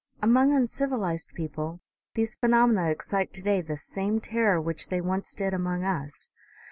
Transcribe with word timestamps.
Among 0.19 0.51
uncivilized 0.51 1.27
people 1.35 1.79
these 2.15 2.33
phenomena 2.33 2.89
excite 2.89 3.33
today 3.33 3.61
the 3.61 3.77
same 3.77 4.19
terror 4.19 4.59
which 4.59 4.87
they 4.87 4.99
once 4.99 5.35
did 5.35 5.53
among 5.53 5.83
us. 5.83 6.31